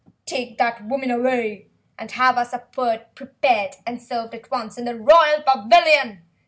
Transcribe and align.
"Take 0.25 0.57
that 0.57 0.83
woman 0.87 1.11
away, 1.11 1.67
and 1.95 2.09
have 2.13 2.35
our 2.35 2.45
supper 2.45 3.05
prepared 3.13 3.75
and 3.85 4.01
served 4.01 4.33
at 4.33 4.49
once 4.49 4.75
in 4.79 4.85
the 4.85 4.95
Royal 4.95 5.43
Pavilion!" 5.45 6.23